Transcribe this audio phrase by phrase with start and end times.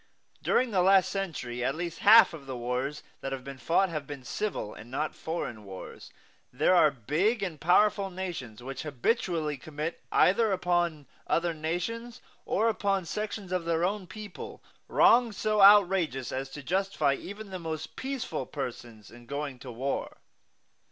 [0.41, 4.07] During the last century at least half of the wars that have been fought have
[4.07, 6.11] been civil and not foreign wars.
[6.51, 13.05] There are big and powerful nations which habitually commit, either upon other nations or upon
[13.05, 18.47] sections of their own people, wrongs so outrageous as to justify even the most peaceful
[18.47, 20.17] persons in going to war.